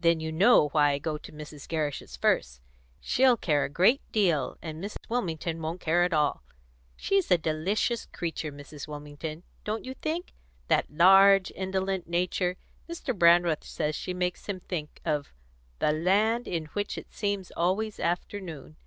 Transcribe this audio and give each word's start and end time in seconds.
"Then 0.00 0.18
you 0.18 0.32
know 0.32 0.68
why 0.70 0.92
I 0.92 0.98
go 0.98 1.18
to 1.18 1.30
Mrs. 1.30 1.68
Gerrish's 1.68 2.16
first. 2.16 2.62
She'll 3.00 3.36
care 3.36 3.64
a 3.66 3.68
great 3.68 4.00
deal, 4.12 4.56
and 4.62 4.82
Mrs. 4.82 5.10
Wilmington 5.10 5.60
won't 5.60 5.82
care 5.82 6.04
at 6.04 6.14
all. 6.14 6.42
She's 6.96 7.30
a 7.30 7.36
delicious 7.36 8.06
creature, 8.06 8.50
Mrs. 8.50 8.88
Wilmington 8.88 9.42
don't 9.64 9.84
you 9.84 9.92
think? 9.92 10.32
That 10.68 10.90
large, 10.90 11.52
indolent 11.54 12.08
nature; 12.08 12.56
Mr. 12.88 13.12
Brandreth 13.14 13.62
says 13.64 13.94
she 13.94 14.14
makes 14.14 14.46
him 14.46 14.60
think 14.60 15.02
of 15.04 15.34
'the 15.80 15.92
land 15.92 16.48
in 16.48 16.64
which 16.72 16.96
it 16.96 17.12
seemed 17.12 17.50
always 17.54 18.00
afternoon.'" 18.00 18.76